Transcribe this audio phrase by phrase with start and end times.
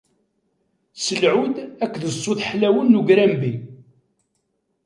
[1.05, 3.53] S lɛud akked ṣṣut ḥlawen n ugrambi.